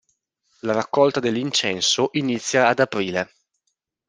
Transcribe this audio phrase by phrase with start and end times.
[0.61, 3.35] La raccolta dell'incenso inizia ad aprile.